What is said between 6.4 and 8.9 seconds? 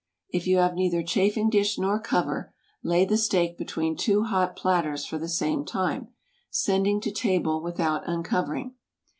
sending to table without uncovering.